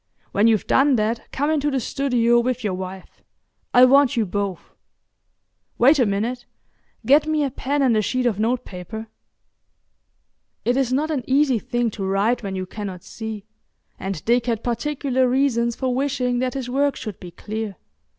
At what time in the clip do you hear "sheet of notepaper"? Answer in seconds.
8.01-9.09